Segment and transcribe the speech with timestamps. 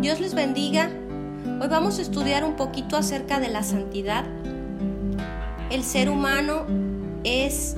[0.00, 0.90] Dios les bendiga.
[1.58, 4.26] Hoy vamos a estudiar un poquito acerca de la santidad.
[5.70, 6.66] El ser humano
[7.24, 7.74] es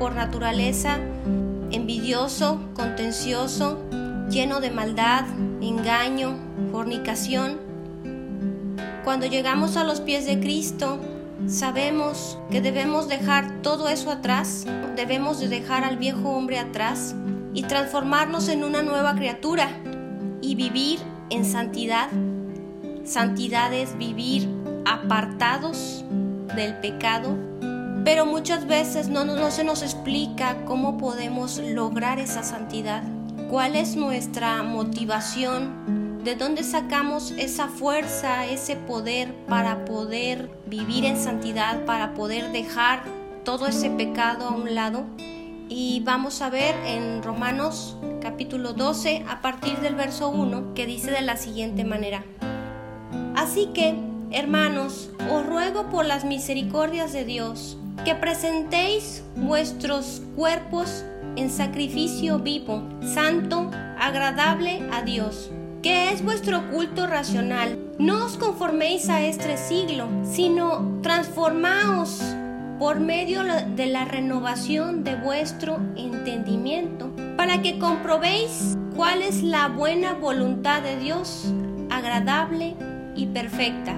[0.00, 0.98] por naturaleza
[1.70, 3.78] envidioso, contencioso,
[4.28, 5.24] lleno de maldad,
[5.60, 6.34] engaño,
[6.72, 7.60] fornicación.
[9.04, 10.98] Cuando llegamos a los pies de Cristo,
[11.46, 14.66] sabemos que debemos dejar todo eso atrás,
[14.96, 17.14] debemos de dejar al viejo hombre atrás
[17.54, 19.68] y transformarnos en una nueva criatura
[20.40, 22.08] y vivir en santidad.
[23.04, 24.48] Santidad es vivir
[24.84, 26.04] apartados
[26.54, 27.36] del pecado,
[28.04, 33.02] pero muchas veces no, no, se nos explica cómo podemos lograr esa santidad,
[33.48, 41.16] cuál es nuestra motivación, de dónde sacamos esa fuerza, ese poder para poder vivir en
[41.16, 43.02] santidad, para poder dejar
[43.44, 45.04] todo ese pecado a un lado.
[45.74, 51.10] Y vamos a ver en Romanos capítulo 12 a partir del verso 1 que dice
[51.10, 52.26] de la siguiente manera.
[53.34, 53.94] Así que,
[54.32, 61.06] hermanos, os ruego por las misericordias de Dios que presentéis vuestros cuerpos
[61.36, 65.50] en sacrificio vivo, santo, agradable a Dios,
[65.82, 67.78] que es vuestro culto racional.
[67.98, 72.20] No os conforméis a este siglo, sino transformaos
[72.82, 73.44] por medio
[73.76, 80.98] de la renovación de vuestro entendimiento, para que comprobéis cuál es la buena voluntad de
[80.98, 81.44] Dios,
[81.90, 82.74] agradable
[83.14, 83.94] y perfecta.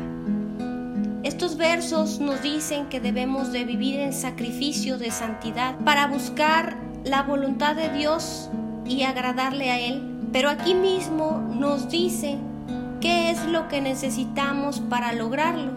[1.22, 7.22] Estos versos nos dicen que debemos de vivir en sacrificio de santidad para buscar la
[7.22, 8.50] voluntad de Dios
[8.84, 10.02] y agradarle a Él.
[10.30, 12.36] Pero aquí mismo nos dice
[13.00, 15.72] qué es lo que necesitamos para lograrlo.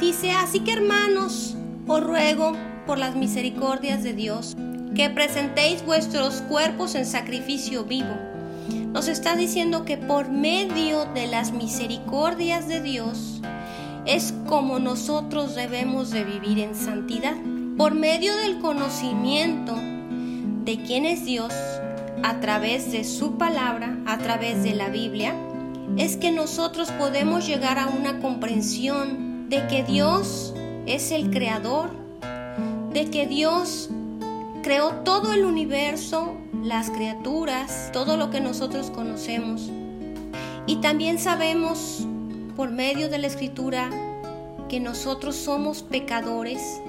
[0.00, 1.55] Dice, así que hermanos,
[1.86, 2.52] os ruego
[2.86, 4.56] por las misericordias de Dios
[4.94, 8.14] que presentéis vuestros cuerpos en sacrificio vivo.
[8.92, 13.40] Nos está diciendo que por medio de las misericordias de Dios
[14.06, 17.34] es como nosotros debemos de vivir en santidad.
[17.76, 19.74] Por medio del conocimiento
[20.64, 21.52] de quién es Dios,
[22.22, 25.34] a través de su palabra, a través de la Biblia,
[25.98, 30.54] es que nosotros podemos llegar a una comprensión de que Dios
[30.86, 31.90] es el creador,
[32.92, 33.90] de que Dios
[34.62, 39.70] creó todo el universo, las criaturas, todo lo que nosotros conocemos.
[40.66, 42.06] Y también sabemos
[42.56, 43.90] por medio de la escritura
[44.68, 46.80] que nosotros somos pecadores,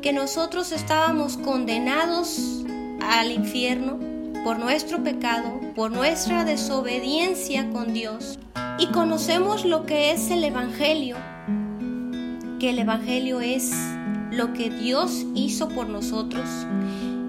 [0.00, 2.64] que nosotros estábamos condenados
[3.02, 3.98] al infierno
[4.44, 8.38] por nuestro pecado, por nuestra desobediencia con Dios.
[8.78, 11.16] Y conocemos lo que es el Evangelio,
[12.60, 13.72] que el Evangelio es
[14.30, 16.46] lo que Dios hizo por nosotros,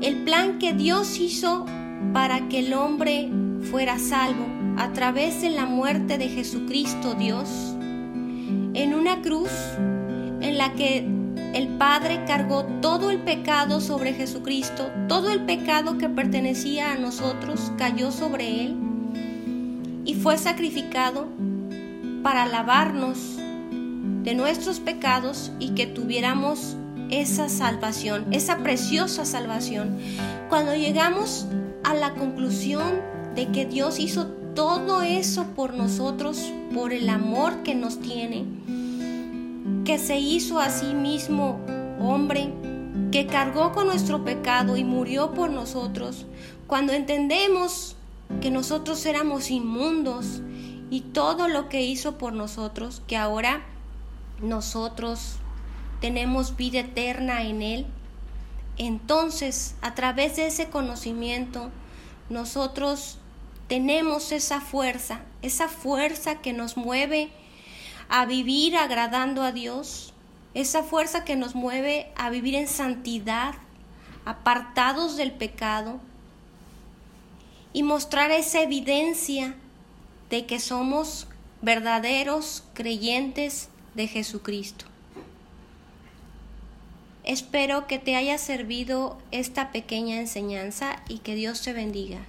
[0.01, 1.65] el plan que Dios hizo
[2.13, 3.29] para que el hombre
[3.71, 4.45] fuera salvo
[4.77, 7.47] a través de la muerte de Jesucristo Dios,
[8.73, 9.49] en una cruz
[10.41, 11.07] en la que
[11.53, 17.71] el Padre cargó todo el pecado sobre Jesucristo, todo el pecado que pertenecía a nosotros
[17.77, 18.75] cayó sobre Él
[20.03, 21.29] y fue sacrificado
[22.21, 23.30] para lavarnos
[24.23, 26.75] de nuestros pecados y que tuviéramos
[27.09, 29.97] esa salvación, esa preciosa salvación.
[30.49, 31.47] Cuando llegamos
[31.83, 33.01] a la conclusión
[33.35, 38.45] de que Dios hizo todo eso por nosotros, por el amor que nos tiene,
[39.85, 41.59] que se hizo a sí mismo
[41.99, 42.53] hombre,
[43.11, 46.25] que cargó con nuestro pecado y murió por nosotros,
[46.67, 47.95] cuando entendemos
[48.39, 50.41] que nosotros éramos inmundos
[50.89, 53.65] y todo lo que hizo por nosotros, que ahora
[54.41, 55.37] nosotros
[55.99, 57.85] tenemos vida eterna en Él,
[58.77, 61.69] entonces a través de ese conocimiento
[62.29, 63.17] nosotros
[63.67, 67.29] tenemos esa fuerza, esa fuerza que nos mueve
[68.09, 70.13] a vivir agradando a Dios,
[70.53, 73.55] esa fuerza que nos mueve a vivir en santidad,
[74.25, 75.99] apartados del pecado,
[77.73, 79.55] y mostrar esa evidencia
[80.29, 81.27] de que somos
[81.61, 84.85] verdaderos creyentes de Jesucristo.
[87.23, 92.19] Espero que te haya servido esta pequeña enseñanza y que Dios te bendiga.